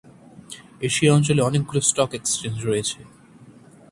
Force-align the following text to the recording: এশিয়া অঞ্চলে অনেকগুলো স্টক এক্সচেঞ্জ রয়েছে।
এশিয়া 0.81 1.11
অঞ্চলে 1.15 1.41
অনেকগুলো 1.41 1.79
স্টক 1.81 2.11
এক্সচেঞ্জ 2.13 2.57
রয়েছে। 2.65 2.99